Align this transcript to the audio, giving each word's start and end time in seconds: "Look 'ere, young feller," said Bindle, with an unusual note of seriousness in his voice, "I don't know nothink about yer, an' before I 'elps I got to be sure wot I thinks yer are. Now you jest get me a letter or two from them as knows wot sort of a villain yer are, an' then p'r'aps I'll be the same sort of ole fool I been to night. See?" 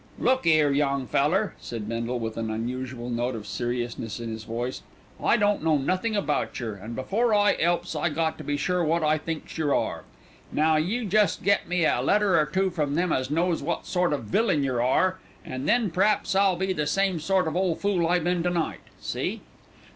"Look 0.17 0.47
'ere, 0.47 0.71
young 0.71 1.05
feller," 1.05 1.53
said 1.59 1.87
Bindle, 1.87 2.17
with 2.17 2.35
an 2.35 2.49
unusual 2.49 3.07
note 3.11 3.35
of 3.35 3.45
seriousness 3.45 4.19
in 4.19 4.31
his 4.31 4.45
voice, 4.45 4.81
"I 5.23 5.37
don't 5.37 5.63
know 5.63 5.77
nothink 5.77 6.15
about 6.15 6.59
yer, 6.59 6.79
an' 6.81 6.93
before 6.93 7.35
I 7.35 7.55
'elps 7.59 7.95
I 7.95 8.09
got 8.09 8.39
to 8.39 8.43
be 8.43 8.57
sure 8.57 8.83
wot 8.83 9.03
I 9.03 9.19
thinks 9.19 9.59
yer 9.59 9.75
are. 9.75 10.03
Now 10.51 10.75
you 10.77 11.05
jest 11.05 11.43
get 11.43 11.67
me 11.69 11.85
a 11.85 12.01
letter 12.01 12.39
or 12.39 12.47
two 12.47 12.71
from 12.71 12.95
them 12.95 13.13
as 13.13 13.29
knows 13.29 13.61
wot 13.61 13.85
sort 13.85 14.11
of 14.11 14.21
a 14.21 14.23
villain 14.23 14.63
yer 14.63 14.81
are, 14.81 15.19
an' 15.45 15.67
then 15.67 15.91
p'r'aps 15.91 16.33
I'll 16.35 16.55
be 16.55 16.73
the 16.73 16.87
same 16.87 17.19
sort 17.19 17.47
of 17.47 17.55
ole 17.55 17.75
fool 17.75 18.07
I 18.07 18.17
been 18.17 18.41
to 18.41 18.49
night. 18.49 18.79
See?" 18.99 19.41